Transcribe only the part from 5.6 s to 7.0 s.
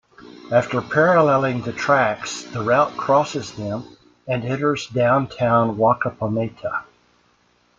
Wapakoneta.